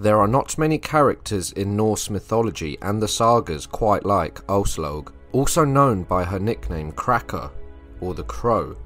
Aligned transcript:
There 0.00 0.20
are 0.20 0.28
not 0.28 0.56
many 0.58 0.78
characters 0.78 1.50
in 1.50 1.74
Norse 1.74 2.08
mythology 2.08 2.78
and 2.82 3.02
the 3.02 3.08
sagas 3.08 3.66
quite 3.66 4.06
like 4.06 4.46
Aslaug, 4.46 5.12
also 5.32 5.64
known 5.64 6.04
by 6.04 6.22
her 6.22 6.38
nickname 6.38 6.92
Kraka, 6.92 7.50
or 8.00 8.14
the 8.14 8.22
Crow. 8.22 8.76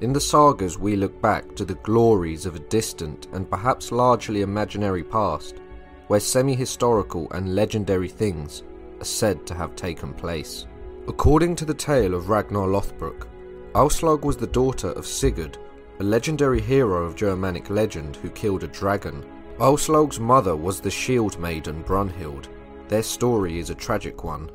In 0.00 0.12
the 0.12 0.20
sagas, 0.20 0.76
we 0.76 0.96
look 0.96 1.22
back 1.22 1.54
to 1.54 1.64
the 1.64 1.76
glories 1.76 2.44
of 2.44 2.56
a 2.56 2.70
distant 2.70 3.28
and 3.32 3.48
perhaps 3.48 3.92
largely 3.92 4.40
imaginary 4.40 5.04
past, 5.04 5.60
where 6.08 6.18
semi 6.18 6.56
historical 6.56 7.30
and 7.30 7.54
legendary 7.54 8.08
things 8.08 8.64
are 9.00 9.04
said 9.04 9.46
to 9.46 9.54
have 9.54 9.76
taken 9.76 10.12
place. 10.12 10.66
According 11.06 11.54
to 11.56 11.66
the 11.66 11.72
tale 11.72 12.14
of 12.14 12.30
Ragnar 12.30 12.66
Lothbrok, 12.66 13.28
Aslaug 13.76 14.24
was 14.24 14.36
the 14.36 14.48
daughter 14.48 14.90
of 14.90 15.06
Sigurd, 15.06 15.56
a 16.00 16.02
legendary 16.02 16.60
hero 16.60 17.04
of 17.04 17.14
Germanic 17.14 17.70
legend 17.70 18.16
who 18.16 18.30
killed 18.30 18.64
a 18.64 18.68
dragon 18.68 19.24
Aslaug's 19.60 20.20
mother 20.20 20.54
was 20.54 20.80
the 20.80 20.90
shield 20.90 21.36
maiden 21.40 21.82
Brunhild. 21.82 22.46
Their 22.86 23.02
story 23.02 23.58
is 23.58 23.70
a 23.70 23.74
tragic 23.74 24.22
one. 24.22 24.52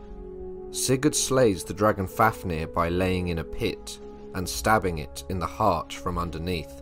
Sigurd 0.72 1.14
slays 1.14 1.66
the 1.66 1.74
dragon 1.74 2.08
Fafnir 2.08 2.68
by 2.68 2.88
laying 2.88 3.28
in 3.28 3.40
a 3.40 3.44
pit 3.44 4.00
and 4.34 4.48
stabbing 4.48 5.00
it 5.00 5.26
in 5.28 5.40
the 5.40 5.46
heart 5.46 5.92
from 5.92 6.18
underneath. 6.18 6.82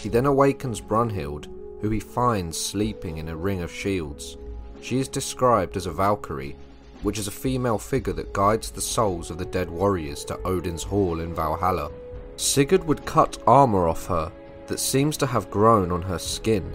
He 0.00 0.08
then 0.08 0.26
awakens 0.26 0.80
Brunhild, 0.80 1.48
who 1.80 1.90
he 1.90 1.98
finds 1.98 2.56
sleeping 2.56 3.18
in 3.18 3.28
a 3.28 3.36
ring 3.36 3.62
of 3.62 3.72
shields. 3.72 4.38
She 4.80 5.00
is 5.00 5.08
described 5.08 5.76
as 5.76 5.86
a 5.86 5.92
Valkyrie, 5.92 6.56
which 7.02 7.18
is 7.18 7.26
a 7.26 7.32
female 7.32 7.78
figure 7.78 8.12
that 8.12 8.32
guides 8.32 8.70
the 8.70 8.80
souls 8.80 9.28
of 9.28 9.38
the 9.38 9.44
dead 9.44 9.68
warriors 9.68 10.24
to 10.26 10.40
Odin's 10.44 10.84
hall 10.84 11.18
in 11.18 11.34
Valhalla. 11.34 11.90
Sigurd 12.36 12.84
would 12.84 13.04
cut 13.04 13.42
armour 13.48 13.88
off 13.88 14.06
her 14.06 14.30
that 14.68 14.78
seems 14.78 15.16
to 15.16 15.26
have 15.26 15.50
grown 15.50 15.90
on 15.90 16.02
her 16.02 16.18
skin 16.18 16.72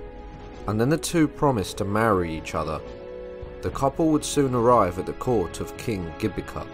and 0.68 0.80
then 0.80 0.90
the 0.90 0.98
two 0.98 1.28
promised 1.28 1.78
to 1.78 1.86
marry 1.86 2.36
each 2.36 2.56
other. 2.56 2.82
The 3.62 3.70
couple 3.72 4.10
would 4.10 4.26
soon 4.26 4.54
arrive 4.54 5.00
at 5.00 5.06
the 5.06 5.14
court 5.14 5.60
of 5.60 5.76
King 5.78 6.14
Gibica. 6.20 6.68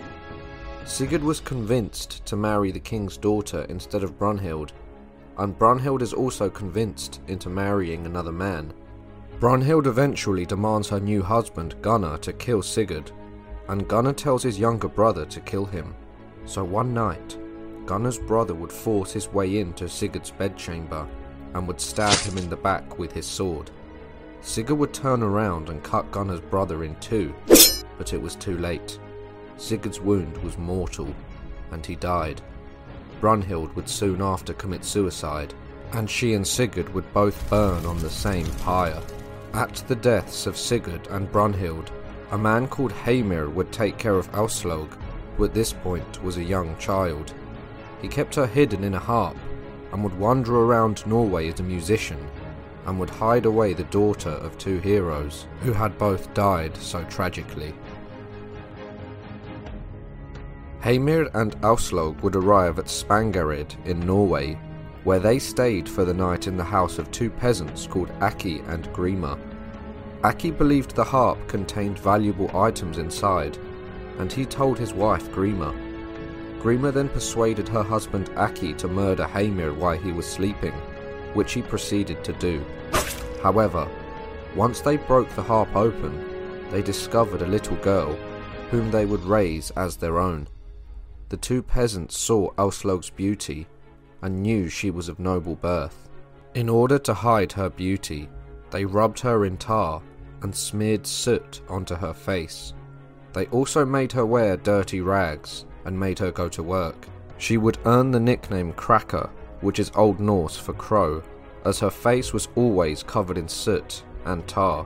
Sigurd 0.86 1.24
was 1.24 1.40
convinced 1.40 2.26
to 2.26 2.36
marry 2.36 2.72
the 2.72 2.80
king's 2.80 3.18
daughter 3.18 3.66
instead 3.70 4.04
of 4.04 4.18
Brunhild, 4.18 4.72
and 5.38 5.58
Brunhild 5.58 6.02
is 6.02 6.14
also 6.14 6.50
convinced 6.50 7.22
into 7.28 7.50
marrying 7.50 8.06
another 8.06 8.32
man. 8.32 8.74
Brunhild 9.40 9.88
eventually 9.88 10.46
demands 10.46 10.90
her 10.90 11.00
new 11.00 11.24
husband 11.24 11.76
Gunnar 11.82 12.18
to 12.20 12.34
kill 12.34 12.62
Sigurd, 12.62 13.12
and 13.70 13.88
Gunnar 13.88 14.14
tells 14.14 14.44
his 14.44 14.60
younger 14.60 14.88
brother 14.88 15.26
to 15.26 15.40
kill 15.40 15.66
him. 15.66 15.96
So 16.46 16.64
one 16.64 16.94
night, 16.94 17.38
Gunnar's 17.86 18.20
brother 18.20 18.54
would 18.54 18.72
force 18.72 19.12
his 19.12 19.30
way 19.30 19.60
into 19.60 19.88
Sigurd's 19.88 20.32
bedchamber 20.32 21.08
and 21.54 21.68
would 21.68 21.82
stab 21.82 22.18
him 22.20 22.38
in 22.38 22.50
the 22.50 22.56
back 22.56 23.00
with 23.00 23.12
his 23.12 23.26
sword. 23.26 23.72
Sigurd 24.42 24.80
would 24.80 24.94
turn 24.94 25.22
around 25.22 25.70
and 25.70 25.84
cut 25.84 26.12
Gunnar's 26.12 26.42
brother 26.42 26.84
in 26.84 26.96
two, 26.96 27.34
but 27.98 28.12
it 28.12 28.22
was 28.22 28.36
too 28.36 28.58
late. 28.58 29.00
Sigurd's 29.58 30.02
wound 30.02 30.36
was 30.38 30.58
mortal, 30.58 31.14
and 31.72 31.86
he 31.86 31.96
died. 31.96 32.42
Brunhild 33.22 33.74
would 33.76 33.88
soon 33.88 34.20
after 34.20 34.54
commit 34.54 34.84
suicide, 34.84 35.54
and 35.94 36.10
she 36.10 36.34
and 36.34 36.46
Sigurd 36.46 36.92
would 36.94 37.14
both 37.14 37.48
burn 37.52 37.86
on 37.86 38.00
the 38.00 38.10
same 38.10 38.48
pyre. 38.64 39.02
At 39.54 39.76
the 39.88 39.96
deaths 39.96 40.48
of 40.48 40.58
Sigurd 40.58 41.08
and 41.12 41.32
Brunhild, 41.32 41.90
a 42.32 42.38
man 42.38 42.68
called 42.68 42.94
Heimir 42.94 43.50
would 43.50 43.72
take 43.72 44.00
care 44.00 44.16
of 44.16 44.32
Aslaug, 44.32 44.90
who 45.38 45.46
at 45.46 45.54
this 45.54 45.72
point 45.72 46.24
was 46.24 46.38
a 46.38 46.44
young 46.44 46.76
child. 46.78 47.34
He 48.02 48.08
kept 48.08 48.36
her 48.36 48.48
hidden 48.48 48.84
in 48.84 48.96
a 48.96 49.00
harp 49.00 49.38
and 49.94 50.04
would 50.04 50.18
wander 50.18 50.56
around 50.56 51.06
Norway 51.06 51.50
as 51.50 51.60
a 51.60 51.64
musician 51.64 52.26
and 52.86 53.00
would 53.00 53.10
hide 53.10 53.46
away 53.46 53.74
the 53.74 53.84
daughter 53.86 54.30
of 54.30 54.58
two 54.58 54.80
heroes 54.80 55.48
who 55.62 55.74
had 55.74 55.98
both 55.98 56.34
died 56.34 56.76
so 56.78 57.04
tragically. 57.06 57.74
Heimir 60.82 61.30
and 61.36 61.56
Aslaug 61.62 62.22
would 62.24 62.36
arrive 62.36 62.80
at 62.80 62.86
Spangereid 62.90 63.76
in 63.86 64.00
Norway, 64.00 64.58
where 65.04 65.20
they 65.20 65.38
stayed 65.38 65.88
for 65.88 66.06
the 66.06 66.14
night 66.14 66.48
in 66.48 66.58
the 66.58 66.64
house 66.64 66.98
of 66.98 67.12
two 67.12 67.30
peasants 67.30 67.86
called 67.86 68.12
Aki 68.22 68.60
and 68.68 68.92
Grima. 68.94 69.40
Aki 70.24 70.52
believed 70.52 70.96
the 70.96 71.04
harp 71.04 71.48
contained 71.48 72.00
valuable 72.00 72.56
items 72.58 72.98
inside, 72.98 73.58
and 74.18 74.32
he 74.32 74.46
told 74.46 74.78
his 74.78 74.94
wife 74.94 75.32
Grima. 75.32 75.72
Grima 76.62 76.94
then 76.94 77.10
persuaded 77.10 77.68
her 77.68 77.82
husband 77.84 78.30
Aki 78.36 78.74
to 78.76 78.88
murder 78.88 79.26
Heimir 79.26 79.74
while 79.74 79.98
he 79.98 80.12
was 80.12 80.28
sleeping, 80.28 80.74
which 81.34 81.54
he 81.54 81.62
proceeded 81.62 82.24
to 82.24 82.34
do. 82.34 82.64
However, 83.42 83.88
once 84.56 84.82
they 84.82 84.98
broke 84.98 85.30
the 85.30 85.42
harp 85.42 85.76
open, 85.76 86.70
they 86.72 86.82
discovered 86.82 87.42
a 87.42 87.48
little 87.48 87.78
girl 87.78 88.14
whom 88.70 88.92
they 88.92 89.06
would 89.06 89.24
raise 89.24 89.72
as 89.72 89.98
their 89.98 90.20
own. 90.20 90.48
The 91.30 91.38
two 91.38 91.62
peasants 91.62 92.18
saw 92.18 92.52
Aslaug's 92.58 93.10
beauty 93.10 93.68
and 94.22 94.42
knew 94.42 94.70
she 94.70 94.92
was 94.92 95.10
of 95.10 95.20
noble 95.20 95.56
birth. 95.56 96.10
In 96.54 96.70
order 96.70 97.00
to 97.00 97.14
hide 97.14 97.54
her 97.54 97.70
beauty, 97.70 98.30
they 98.70 98.86
rubbed 98.86 99.20
her 99.22 99.46
in 99.46 99.58
tar 99.58 100.02
and 100.42 100.56
smeared 100.56 101.08
soot 101.08 101.62
onto 101.70 101.96
her 101.96 102.14
face. 102.14 102.74
They 103.34 103.46
also 103.48 103.86
made 103.86 104.12
her 104.12 104.26
wear 104.26 104.58
dirty 104.58 105.02
rags 105.02 105.66
and 105.86 106.00
made 106.00 106.20
her 106.20 106.32
go 106.32 106.50
to 106.50 106.64
work. 106.64 107.08
She 107.38 107.58
would 107.58 107.80
earn 107.86 108.12
the 108.12 108.20
nickname 108.20 108.74
Kraka 108.74 109.30
which 109.62 109.80
is 109.80 109.92
Old 109.96 110.20
Norse 110.20 110.58
for 110.58 110.74
crow, 110.74 111.24
as 111.66 111.80
her 111.80 111.90
face 111.90 112.34
was 112.34 112.50
always 112.56 113.04
covered 113.04 113.38
in 113.38 113.48
soot 113.48 114.04
and 114.26 114.46
tar. 114.48 114.86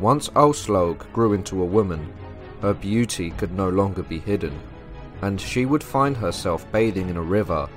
Once 0.00 0.28
Aslaug 0.30 1.10
grew 1.12 1.32
into 1.32 1.62
a 1.62 1.66
woman, 1.66 2.12
her 2.60 2.74
beauty 2.74 3.30
could 3.30 3.52
no 3.52 3.68
longer 3.68 4.02
be 4.02 4.18
hidden, 4.18 4.58
and 5.22 5.40
she 5.40 5.66
would 5.66 5.82
find 5.82 6.16
herself 6.16 6.70
bathing 6.72 7.08
in 7.08 7.16
a 7.16 7.22
river, 7.22 7.68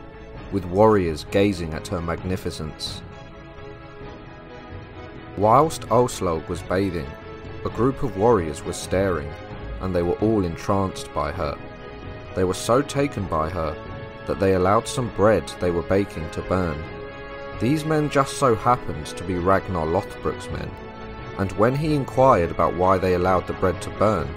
with 0.52 0.66
warriors 0.66 1.26
gazing 1.30 1.74
at 1.74 1.88
her 1.88 2.02
magnificence. 2.02 3.02
Whilst 5.38 5.82
Aslaug 5.90 6.48
was 6.48 6.64
bathing, 6.64 7.08
a 7.66 7.70
group 7.70 8.02
of 8.02 8.18
warriors 8.18 8.64
was 8.64 8.76
staring, 8.76 9.32
and 9.82 9.94
they 9.94 10.02
were 10.02 10.18
all 10.20 10.46
entranced 10.46 11.14
by 11.14 11.32
her. 11.32 11.56
They 12.36 12.44
were 12.44 12.56
so 12.56 12.82
taken 12.82 13.26
by 13.26 13.50
her 13.50 13.76
that 14.28 14.40
they 14.40 14.54
allowed 14.54 14.88
some 14.88 15.10
bread 15.16 15.48
they 15.60 15.72
were 15.72 15.84
baking 15.84 16.30
to 16.32 16.42
burn. 16.44 16.78
These 17.60 17.86
men 17.86 18.10
just 18.10 18.38
so 18.38 18.54
happened 18.54 19.08
to 19.08 19.24
be 19.24 19.36
Ragnar 19.36 19.86
Lothbrok's 19.86 20.50
men, 20.50 20.70
and 21.40 21.52
when 21.54 21.76
he 21.76 21.96
inquired 21.96 22.52
about 22.52 22.76
why 22.76 22.98
they 22.98 23.16
allowed 23.16 23.48
the 23.48 23.54
bread 23.54 23.82
to 23.82 23.90
burn, 23.92 24.28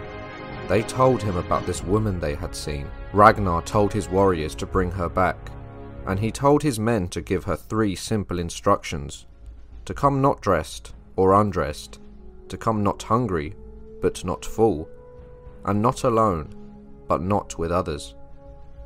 they 0.69 0.83
told 0.83 1.23
him 1.23 1.37
about 1.37 1.67
this 1.67 1.83
woman 1.83 2.19
they 2.21 2.35
had 2.35 2.55
seen. 2.55 2.89
Ragnar 3.13 3.63
told 3.63 3.93
his 3.93 4.09
warriors 4.09 4.55
to 4.55 4.67
bring 4.67 4.91
her 4.93 5.09
back, 5.09 5.51
and 6.07 6.19
he 6.19 6.31
told 6.31 6.63
his 6.63 6.79
men 6.79 7.09
to 7.09 7.21
give 7.21 7.45
her 7.45 7.57
three 7.57 7.95
simple 7.95 8.39
instructions 8.39 9.27
to 9.85 9.95
come 9.95 10.23
not 10.23 10.41
dressed 10.41 10.95
or 11.17 11.35
undressed, 11.35 11.99
to 12.49 12.57
come 12.57 12.83
not 12.83 13.03
hungry, 13.03 13.55
but 14.01 14.25
not 14.25 14.45
full, 14.45 14.89
and 15.65 15.83
not 15.83 16.05
alone, 16.05 16.55
but 17.09 17.21
not 17.21 17.59
with 17.59 17.73
others. 17.73 18.15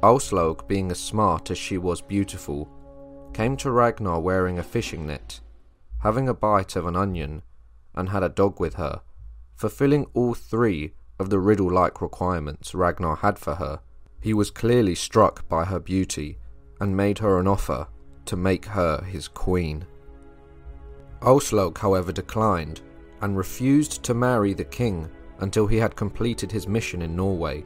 Aslaug, 0.04 0.68
being 0.68 0.90
as 0.90 1.00
smart 1.00 1.50
as 1.50 1.56
she 1.56 1.78
was 1.78 2.02
beautiful, 2.02 2.68
came 3.32 3.56
to 3.56 3.70
Ragnar 3.70 4.20
wearing 4.20 4.58
a 4.58 4.62
fishing 4.62 5.06
net, 5.06 5.40
having 6.00 6.28
a 6.28 6.34
bite 6.34 6.76
of 6.76 6.86
an 6.86 6.94
onion, 6.94 7.40
and 7.94 8.10
had 8.10 8.22
a 8.22 8.28
dog 8.28 8.60
with 8.60 8.74
her, 8.74 9.00
fulfilling 9.56 10.04
all 10.12 10.34
three 10.34 10.92
of 11.18 11.30
the 11.30 11.38
riddle 11.38 11.72
like 11.72 12.02
requirements 12.02 12.74
Ragnar 12.74 13.16
had 13.16 13.38
for 13.38 13.54
her. 13.54 13.80
He 14.20 14.34
was 14.34 14.50
clearly 14.50 14.94
struck 14.94 15.48
by 15.48 15.64
her 15.64 15.80
beauty 15.80 16.38
and 16.82 16.94
made 16.94 17.18
her 17.20 17.38
an 17.38 17.48
offer 17.48 17.88
to 18.26 18.36
make 18.36 18.66
her 18.66 19.02
his 19.04 19.26
queen. 19.26 19.86
Aslaug, 21.22 21.78
however, 21.78 22.12
declined 22.12 22.82
and 23.22 23.38
refused 23.38 24.02
to 24.02 24.12
marry 24.12 24.52
the 24.52 24.64
king 24.64 25.08
until 25.38 25.66
he 25.66 25.78
had 25.78 25.96
completed 25.96 26.52
his 26.52 26.68
mission 26.68 27.00
in 27.00 27.16
Norway. 27.16 27.64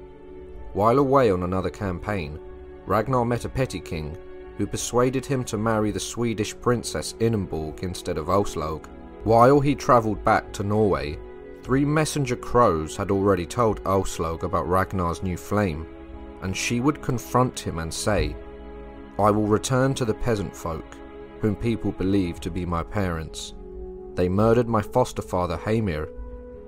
While 0.73 0.99
away 0.99 1.31
on 1.31 1.43
another 1.43 1.71
campaign, 1.71 2.39
Ragnar 2.87 3.25
met 3.25 3.45
a 3.45 3.49
petty 3.49 3.81
king 3.81 4.17
who 4.57 4.67
persuaded 4.67 5.25
him 5.25 5.45
to 5.45 5.57
marry 5.57 5.91
the 5.91 6.01
Swedish 6.01 6.59
princess 6.59 7.15
Ingeborg 7.21 7.83
instead 7.83 8.19
of 8.19 8.27
Aslaug. 8.27 8.87
While 9.25 9.61
he 9.61 9.75
travelled 9.75 10.25
back 10.25 10.53
to 10.55 10.65
Norway, 10.65 11.19
three 11.63 11.85
messenger 11.85 12.37
crows 12.37 12.97
had 12.97 13.11
already 13.11 13.47
told 13.47 13.83
Aslaug 13.85 14.43
about 14.43 14.69
Ragnar's 14.69 15.23
new 15.23 15.37
flame, 15.37 15.87
and 16.43 16.57
she 16.57 16.81
would 16.81 17.03
confront 17.03 17.59
him 17.59 17.79
and 17.79 17.93
say, 17.93 18.37
I 19.19 19.31
will 19.31 19.47
return 19.47 19.95
to 19.95 20.05
the 20.05 20.15
peasant 20.15 20.55
folk, 20.55 20.97
whom 21.41 21.57
people 21.57 21.93
believe 21.93 22.41
to 22.41 22.51
be 22.51 22.65
my 22.67 22.83
parents. 22.83 23.55
They 24.15 24.29
murdered 24.29 24.69
my 24.69 24.83
foster 24.83 25.23
father 25.23 25.57
Heimir, 25.57 26.09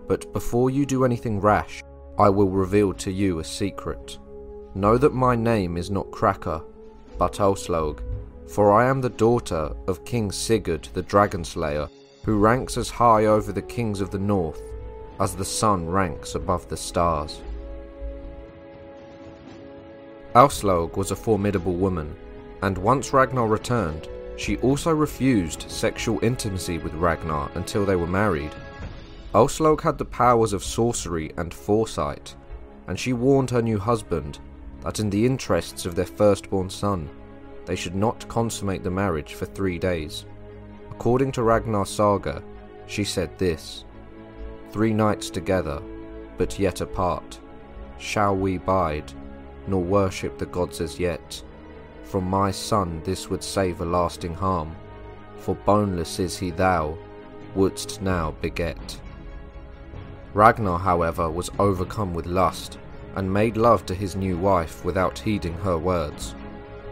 but 0.07 0.33
before 0.33 0.71
you 0.71 0.87
do 0.87 1.05
anything 1.05 1.41
rash, 1.41 1.83
I 2.21 2.29
will 2.29 2.51
reveal 2.51 2.93
to 2.93 3.11
you 3.11 3.39
a 3.39 3.45
secret. 3.45 4.19
Know 4.75 4.99
that 4.99 5.15
my 5.15 5.35
name 5.35 5.79
is 5.79 5.91
not 5.91 6.11
Kraka, 6.11 6.63
but 7.17 7.41
Aslaug, 7.41 8.03
for 8.47 8.73
I 8.73 8.91
am 8.91 9.01
the 9.01 9.09
daughter 9.09 9.75
of 9.89 10.05
King 10.05 10.31
Sigurd 10.31 10.87
the 10.93 11.01
Dragon 11.01 11.43
Slayer, 11.43 11.89
who 12.27 12.39
ranks 12.39 12.77
as 12.77 12.91
high 12.91 13.25
over 13.25 13.53
the 13.53 13.63
kings 13.63 14.03
of 14.03 14.11
the 14.11 14.19
north 14.19 14.61
as 15.19 15.35
the 15.35 15.47
sun 15.47 15.89
ranks 15.89 16.35
above 16.35 16.69
the 16.69 16.77
stars. 16.77 17.41
Aslaug 20.35 20.99
was 20.99 21.13
a 21.13 21.17
formidable 21.17 21.73
woman, 21.75 22.15
and 22.61 22.77
once 22.77 23.15
Ragnar 23.15 23.47
returned, 23.47 24.09
she 24.37 24.59
also 24.59 24.93
refused 24.93 25.71
sexual 25.71 26.23
intimacy 26.23 26.77
with 26.77 26.93
Ragnar 26.93 27.51
until 27.55 27.87
they 27.87 27.97
were 27.97 28.07
married. 28.07 28.53
Aslaug 29.35 29.81
had 29.81 29.97
the 29.97 30.05
powers 30.05 30.53
of 30.53 30.65
sorcery 30.65 31.33
and 31.37 31.55
foresight, 31.55 32.35
and 32.89 32.99
she 32.99 33.13
warned 33.13 33.51
her 33.51 33.63
new 33.63 33.79
husband 33.79 34.41
that 34.83 34.99
in 34.99 35.09
the 35.09 35.25
interests 35.25 35.87
of 35.87 35.95
their 35.95 36.07
firstborn 36.07 36.69
son, 36.69 37.09
they 37.65 37.77
should 37.77 37.95
not 37.95 38.29
consummate 38.29 38.83
the 38.83 38.91
marriage 38.91 39.35
for 39.35 39.47
three 39.47 39.79
days. 39.79 40.25
According 40.91 41.31
to 41.33 41.43
Ragnar's 41.43 41.91
saga, 41.91 42.43
she 42.87 43.05
said 43.05 43.39
this 43.39 43.85
Three 44.71 44.93
nights 44.93 45.31
together, 45.31 45.81
but 46.37 46.59
yet 46.59 46.81
apart, 46.81 47.39
shall 47.99 48.37
we 48.37 48.59
bide 48.59 49.13
nor 49.67 49.83
worship 49.83 50.39
the 50.39 50.47
gods 50.47 50.81
as 50.81 50.99
yet. 50.99 51.43
From 52.03 52.25
my 52.25 52.51
son 52.51 53.01
this 53.05 53.31
would 53.31 53.45
save 53.45 53.81
a 53.81 53.85
lasting 53.85 54.35
harm, 54.35 54.75
for 55.37 55.55
boneless 55.55 56.19
is 56.19 56.37
he 56.37 56.51
thou 56.51 56.99
wouldst 57.55 58.03
now 58.03 58.33
beget. 58.41 59.01
Ragnar, 60.33 60.79
however, 60.79 61.31
was 61.31 61.51
overcome 61.59 62.15
with 62.15 62.27
lust, 62.27 62.79
and 63.17 63.33
made 63.33 63.57
love 63.57 63.85
to 63.87 63.95
his 63.95 64.15
new 64.15 64.37
wife 64.37 64.85
without 64.85 65.19
heeding 65.19 65.55
her 65.55 65.77
words. 65.77 66.35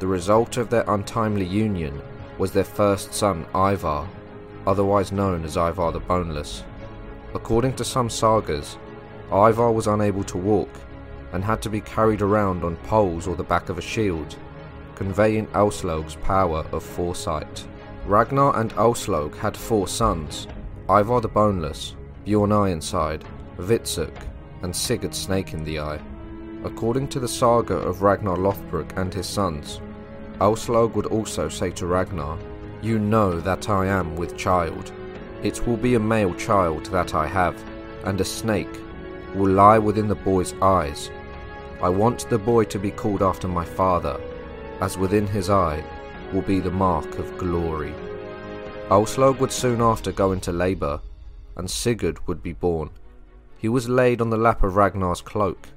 The 0.00 0.06
result 0.06 0.56
of 0.56 0.70
their 0.70 0.84
untimely 0.88 1.44
union 1.46 2.02
was 2.38 2.52
their 2.52 2.64
first 2.64 3.14
son 3.14 3.46
Ivar, 3.54 4.08
otherwise 4.66 5.12
known 5.12 5.44
as 5.44 5.56
Ivar 5.56 5.92
the 5.92 6.00
Boneless. 6.00 6.64
According 7.34 7.74
to 7.76 7.84
some 7.84 8.10
sagas, 8.10 8.76
Ivar 9.30 9.70
was 9.70 9.86
unable 9.86 10.24
to 10.24 10.38
walk 10.38 10.70
and 11.32 11.44
had 11.44 11.60
to 11.62 11.70
be 11.70 11.80
carried 11.80 12.22
around 12.22 12.64
on 12.64 12.76
poles 12.76 13.26
or 13.26 13.36
the 13.36 13.42
back 13.42 13.68
of 13.68 13.78
a 13.78 13.82
shield, 13.82 14.36
conveying 14.94 15.46
Aslaug's 15.48 16.16
power 16.16 16.64
of 16.72 16.82
foresight. 16.82 17.66
Ragnar 18.06 18.58
and 18.58 18.72
Aslaug 18.72 19.36
had 19.36 19.56
four 19.56 19.86
sons, 19.86 20.48
Ivar 20.88 21.20
the 21.20 21.28
Boneless, 21.28 21.94
Bjorn 22.24 22.52
Ironside, 22.52 23.24
Hvitserk, 23.56 24.16
and 24.62 24.74
Sigurd 24.74 25.14
Snake 25.14 25.52
in 25.52 25.64
the 25.64 25.78
Eye. 25.78 26.00
According 26.64 27.08
to 27.08 27.20
the 27.20 27.28
saga 27.28 27.74
of 27.74 28.02
Ragnar 28.02 28.36
Lothbrok 28.36 28.96
and 28.96 29.12
his 29.12 29.26
sons, 29.26 29.80
Aslaug 30.40 30.94
would 30.94 31.06
also 31.06 31.48
say 31.48 31.70
to 31.72 31.86
Ragnar, 31.86 32.38
You 32.82 32.98
know 32.98 33.40
that 33.40 33.68
I 33.68 33.86
am 33.86 34.16
with 34.16 34.36
child. 34.36 34.92
It 35.42 35.66
will 35.66 35.76
be 35.76 35.94
a 35.94 36.00
male 36.00 36.34
child 36.34 36.86
that 36.86 37.14
I 37.14 37.26
have, 37.26 37.56
and 38.04 38.20
a 38.20 38.24
snake 38.24 38.80
will 39.34 39.50
lie 39.50 39.78
within 39.78 40.08
the 40.08 40.14
boy's 40.14 40.54
eyes, 40.62 41.10
I 41.80 41.88
want 41.88 42.28
the 42.28 42.38
boy 42.38 42.64
to 42.64 42.78
be 42.78 42.90
called 42.90 43.22
after 43.22 43.46
my 43.46 43.64
father, 43.64 44.20
as 44.80 44.98
within 44.98 45.28
his 45.28 45.48
eye 45.48 45.84
will 46.32 46.42
be 46.42 46.58
the 46.58 46.72
mark 46.72 47.18
of 47.20 47.38
glory. 47.38 47.94
Aslaug 48.90 49.38
would 49.38 49.52
soon 49.52 49.80
after 49.80 50.10
go 50.10 50.32
into 50.32 50.50
labour, 50.50 51.00
and 51.58 51.68
Sigurd 51.68 52.26
would 52.26 52.42
be 52.42 52.52
born. 52.52 52.90
He 53.58 53.68
was 53.68 53.88
laid 53.88 54.20
on 54.20 54.30
the 54.30 54.36
lap 54.36 54.62
of 54.62 54.76
Ragnar's 54.76 55.20
cloak. 55.20 55.68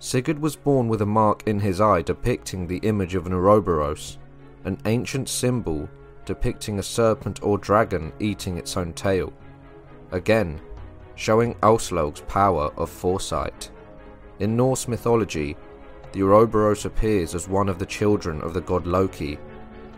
Sigurd 0.00 0.40
was 0.40 0.56
born 0.56 0.88
with 0.88 1.00
a 1.00 1.06
mark 1.06 1.44
in 1.46 1.60
his 1.60 1.80
eye 1.80 2.02
depicting 2.02 2.66
the 2.66 2.78
image 2.78 3.14
of 3.14 3.26
an 3.26 3.32
Ouroboros, 3.32 4.18
an 4.64 4.78
ancient 4.84 5.28
symbol 5.28 5.88
depicting 6.24 6.78
a 6.78 6.82
serpent 6.82 7.42
or 7.42 7.58
dragon 7.58 8.12
eating 8.18 8.58
its 8.58 8.76
own 8.76 8.92
tail. 8.92 9.32
Again, 10.10 10.60
showing 11.14 11.54
Aslaug's 11.62 12.22
power 12.22 12.72
of 12.76 12.90
foresight. 12.90 13.70
In 14.40 14.56
Norse 14.56 14.88
mythology, 14.88 15.56
the 16.12 16.22
Ouroboros 16.22 16.84
appears 16.84 17.34
as 17.34 17.48
one 17.48 17.68
of 17.68 17.78
the 17.78 17.86
children 17.86 18.40
of 18.42 18.54
the 18.54 18.60
god 18.60 18.86
Loki. 18.86 19.38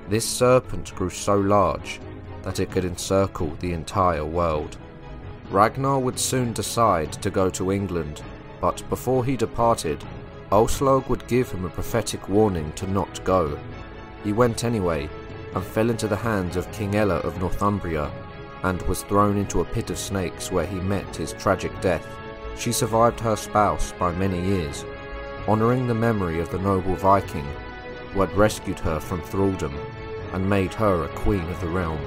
This 0.08 0.24
serpent 0.24 0.94
grew 0.94 1.10
so 1.10 1.36
large 1.36 2.00
that 2.42 2.60
it 2.60 2.70
could 2.70 2.84
encircle 2.84 3.56
the 3.60 3.72
entire 3.72 4.24
world. 4.24 4.78
Ragnar 5.50 5.98
would 6.00 6.18
soon 6.18 6.52
decide 6.52 7.12
to 7.12 7.30
go 7.30 7.48
to 7.50 7.70
England, 7.70 8.22
but 8.60 8.82
before 8.90 9.24
he 9.24 9.36
departed, 9.36 10.04
Aslaug 10.50 11.08
would 11.08 11.26
give 11.28 11.50
him 11.50 11.64
a 11.64 11.70
prophetic 11.70 12.28
warning 12.28 12.72
to 12.72 12.86
not 12.90 13.24
go. 13.24 13.58
He 14.24 14.32
went 14.32 14.64
anyway, 14.64 15.08
and 15.54 15.64
fell 15.64 15.88
into 15.88 16.08
the 16.08 16.16
hands 16.16 16.56
of 16.56 16.70
King 16.72 16.96
Ella 16.96 17.16
of 17.18 17.38
Northumbria, 17.40 18.10
and 18.64 18.82
was 18.82 19.02
thrown 19.02 19.36
into 19.36 19.60
a 19.60 19.64
pit 19.64 19.90
of 19.90 19.98
snakes 19.98 20.50
where 20.50 20.66
he 20.66 20.80
met 20.80 21.14
his 21.14 21.32
tragic 21.34 21.72
death. 21.80 22.06
She 22.58 22.72
survived 22.72 23.20
her 23.20 23.36
spouse 23.36 23.92
by 23.92 24.12
many 24.12 24.44
years, 24.44 24.84
honouring 25.46 25.86
the 25.86 25.94
memory 25.94 26.40
of 26.40 26.50
the 26.50 26.58
noble 26.58 26.96
Viking 26.96 27.46
who 28.12 28.20
had 28.20 28.32
rescued 28.34 28.78
her 28.80 28.98
from 28.98 29.20
thraldom 29.20 29.78
and 30.32 30.48
made 30.48 30.72
her 30.72 31.04
a 31.04 31.08
queen 31.08 31.46
of 31.50 31.60
the 31.60 31.68
realm. 31.68 32.00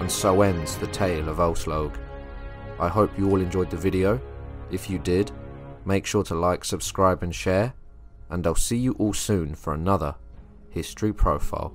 And 0.00 0.10
so 0.10 0.42
ends 0.42 0.76
the 0.76 0.88
tale 0.88 1.28
of 1.28 1.38
Aslaug. 1.38 1.92
I 2.80 2.88
hope 2.88 3.16
you 3.18 3.30
all 3.30 3.40
enjoyed 3.40 3.70
the 3.70 3.76
video. 3.76 4.20
If 4.70 4.88
you 4.88 4.98
did, 4.98 5.30
make 5.84 6.06
sure 6.06 6.22
to 6.24 6.34
like, 6.34 6.64
subscribe 6.64 7.22
and 7.22 7.34
share, 7.34 7.74
and 8.30 8.46
I'll 8.46 8.54
see 8.54 8.76
you 8.76 8.92
all 8.94 9.14
soon 9.14 9.54
for 9.54 9.74
another 9.74 10.14
History 10.70 11.12
Profile. 11.12 11.74